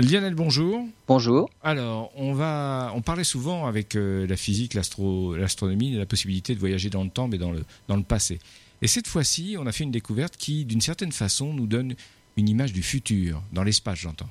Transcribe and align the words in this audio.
Lionel, 0.00 0.36
bonjour. 0.36 0.86
Bonjour. 1.08 1.50
Alors, 1.60 2.12
on 2.14 2.32
va, 2.32 2.92
on 2.94 3.02
parlait 3.02 3.24
souvent 3.24 3.66
avec 3.66 3.96
euh, 3.96 4.28
la 4.28 4.36
physique, 4.36 4.74
l'astronomie, 4.74 5.92
la 5.94 6.06
possibilité 6.06 6.54
de 6.54 6.60
voyager 6.60 6.88
dans 6.88 7.02
le 7.02 7.10
temps, 7.10 7.26
mais 7.26 7.36
dans 7.36 7.50
le, 7.50 7.64
dans 7.88 7.96
le 7.96 8.04
passé. 8.04 8.38
Et 8.80 8.86
cette 8.86 9.08
fois-ci, 9.08 9.56
on 9.58 9.66
a 9.66 9.72
fait 9.72 9.82
une 9.82 9.90
découverte 9.90 10.36
qui, 10.36 10.64
d'une 10.64 10.80
certaine 10.80 11.10
façon, 11.10 11.52
nous 11.52 11.66
donne 11.66 11.96
une 12.36 12.48
image 12.48 12.72
du 12.72 12.84
futur, 12.84 13.42
dans 13.52 13.64
l'espace, 13.64 13.98
j'entends. 13.98 14.30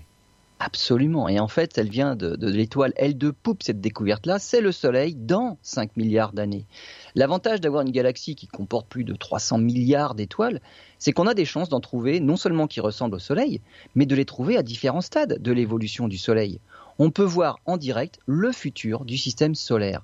Absolument. 0.59 1.29
Et 1.29 1.39
en 1.39 1.47
fait, 1.47 1.77
elle 1.77 1.89
vient 1.89 2.15
de, 2.15 2.35
l'étoile 2.47 2.91
L2 2.97 3.31
Poupe, 3.31 3.61
cette 3.61 3.79
découverte-là. 3.79 4.39
C'est 4.39 4.61
le 4.61 4.71
Soleil 4.71 5.13
dans 5.15 5.59
5 5.61 5.95
milliards 5.97 6.33
d'années. 6.33 6.65
L'avantage 7.13 7.61
d'avoir 7.61 7.83
une 7.83 7.91
galaxie 7.91 8.35
qui 8.35 8.47
comporte 8.47 8.87
plus 8.87 9.03
de 9.03 9.13
300 9.13 9.59
milliards 9.59 10.15
d'étoiles, 10.15 10.59
c'est 10.97 11.11
qu'on 11.11 11.27
a 11.27 11.35
des 11.35 11.45
chances 11.45 11.69
d'en 11.69 11.79
trouver 11.79 12.19
non 12.19 12.37
seulement 12.37 12.65
qui 12.65 12.79
ressemblent 12.79 13.15
au 13.15 13.19
Soleil, 13.19 13.61
mais 13.93 14.07
de 14.07 14.15
les 14.15 14.25
trouver 14.25 14.57
à 14.57 14.63
différents 14.63 15.01
stades 15.01 15.39
de 15.39 15.51
l'évolution 15.51 16.07
du 16.07 16.17
Soleil. 16.17 16.59
On 16.97 17.11
peut 17.11 17.23
voir 17.23 17.59
en 17.65 17.77
direct 17.77 18.19
le 18.25 18.51
futur 18.51 19.05
du 19.05 19.17
système 19.17 19.53
solaire. 19.53 20.03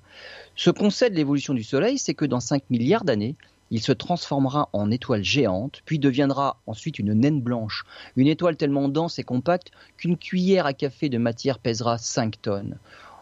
Ce 0.54 0.70
qu'on 0.70 0.90
sait 0.90 1.10
de 1.10 1.16
l'évolution 1.16 1.52
du 1.52 1.64
Soleil, 1.64 1.98
c'est 1.98 2.14
que 2.14 2.24
dans 2.24 2.38
5 2.38 2.62
milliards 2.70 3.04
d'années, 3.04 3.34
il 3.70 3.80
se 3.80 3.92
transformera 3.92 4.68
en 4.72 4.90
étoile 4.90 5.24
géante, 5.24 5.82
puis 5.84 5.98
deviendra 5.98 6.60
ensuite 6.66 6.98
une 6.98 7.14
naine 7.14 7.40
blanche, 7.40 7.84
une 8.16 8.28
étoile 8.28 8.56
tellement 8.56 8.88
dense 8.88 9.18
et 9.18 9.24
compacte 9.24 9.70
qu'une 9.96 10.16
cuillère 10.16 10.66
à 10.66 10.72
café 10.72 11.08
de 11.08 11.18
matière 11.18 11.58
pèsera 11.58 11.98
5 11.98 12.40
tonnes. 12.42 12.78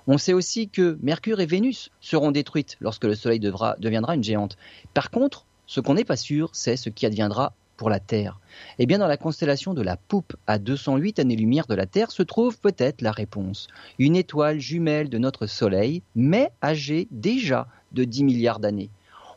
On 0.07 0.19
sait 0.19 0.33
aussi 0.33 0.69
que 0.69 0.99
Mercure 1.01 1.41
et 1.41 1.47
Vénus 1.47 1.91
seront 2.01 2.33
détruites 2.33 2.77
lorsque 2.81 3.05
le 3.05 3.15
Soleil 3.15 3.39
deviendra 3.39 4.15
une 4.15 4.25
géante. 4.25 4.57
Par 4.95 5.11
contre, 5.11 5.47
ce 5.67 5.81
qu'on 5.81 5.95
n'est 5.95 6.05
pas 6.05 6.17
sûr, 6.17 6.51
c'est 6.53 6.77
ce 6.77 6.91
qui 6.91 7.07
adviendra 7.07 7.55
pour 7.77 7.89
la 7.89 8.01
Terre. 8.01 8.39
Eh 8.79 8.87
bien, 8.87 8.99
dans 8.99 9.07
la 9.07 9.17
constellation 9.17 9.75
de 9.75 9.83
la 9.83 9.97
Poupe, 9.97 10.37
à 10.47 10.59
208 10.59 11.21
années-lumière 11.21 11.67
de 11.67 11.75
la 11.75 11.87
Terre, 11.87 12.11
se 12.11 12.23
trouve 12.23 12.59
peut-être 12.59 13.01
la 13.01 13.13
réponse. 13.13 13.69
Une 13.99 14.17
étoile 14.17 14.61
jumelle 14.61 15.09
de 15.09 15.19
notre 15.19 15.47
Soleil, 15.47 16.03
mais 16.15 16.51
âgée 16.63 17.09
déjà 17.11 17.69
de 17.93 18.05
10 18.05 18.25
milliards 18.25 18.61
d'années 18.61 18.91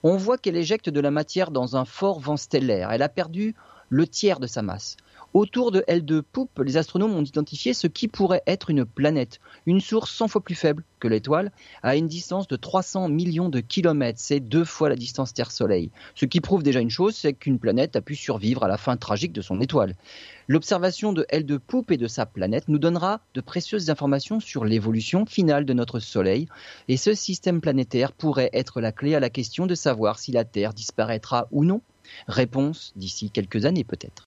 on 0.07 0.17
voit 0.17 0.37
qu'elle 0.37 0.55
éjecte 0.55 0.87
de 0.87 0.99
la 0.99 1.09
matière 1.09 1.49
dans 1.49 1.75
un 1.77 1.83
fort 1.83 2.19
vent 2.19 2.37
stellaire. 2.37 2.91
Elle 2.91 3.01
a 3.01 3.09
perdu 3.09 3.55
le 3.89 4.05
tiers 4.05 4.39
de 4.39 4.45
sa 4.45 4.61
masse. 4.61 4.97
Autour 5.36 5.72
de 5.72 5.83
L2 5.89 6.22
Poupe, 6.22 6.61
les 6.64 6.78
astronomes 6.78 7.14
ont 7.14 7.22
identifié 7.22 7.73
ce 7.73 7.88
qui 7.88 8.08
pourrait 8.08 8.41
être 8.47 8.69
une 8.69 8.86
planète, 8.86 9.41
une 9.66 9.81
source 9.81 10.16
100 10.16 10.30
fois 10.30 10.39
plus 10.39 10.55
faible 10.55 10.86
que 11.02 11.09
l'étoile, 11.09 11.52
à 11.83 11.97
une 11.97 12.08
distance 12.08 12.47
de 12.47 12.55
300 12.55 13.09
millions 13.09 13.50
de 13.50 13.59
kilomètres. 13.59 14.22
C'est 14.22 14.39
deux 14.39 14.63
fois 14.63 14.88
la 14.88 14.95
distance 14.95 15.33
Terre-Soleil. 15.33 15.91
Ce 16.16 16.25
qui 16.25 16.39
prouve 16.39 16.63
déjà 16.63 16.80
une 16.80 16.89
chose, 16.89 17.17
c'est 17.17 17.33
qu'une 17.33 17.59
planète 17.59 17.97
a 17.97 18.02
pu 18.02 18.16
survivre 18.16 18.63
à 18.63 18.69
la 18.69 18.78
fin 18.78 18.95
tragique 18.95 19.33
de 19.33 19.41
son 19.41 19.59
étoile. 19.59 19.95
L'observation 20.47 21.11
de 21.11 21.25
L2 21.30 21.59
Poupe 21.59 21.91
et 21.91 21.97
de 21.97 22.08
sa 22.08 22.25
planète 22.25 22.69
nous 22.69 22.80
donnera 22.80 23.19
de 23.33 23.41
précieuses 23.41 23.89
informations 23.89 24.39
sur 24.39 24.63
l'évolution 24.63 25.25
finale 25.25 25.66
de 25.66 25.73
notre 25.73 26.00
Soleil, 26.00 26.47
et 26.88 26.95
ce 26.95 27.13
système 27.13 27.59
planétaire 27.59 28.13
pourrait 28.13 28.52
être 28.53 28.80
la 28.80 28.94
clé 28.94 29.16
à 29.16 29.19
la 29.19 29.30
question 29.30 29.67
de 29.67 29.75
savoir 29.75 30.17
si 30.17 30.31
la 30.31 30.45
Terre 30.45 30.73
disparaîtra 30.73 31.50
ou 31.52 31.66
non. 31.66 31.81
Réponse 32.30 32.94
d'ici 32.95 33.31
quelques 33.31 33.66
années 33.66 33.83
peut-être. 33.83 34.23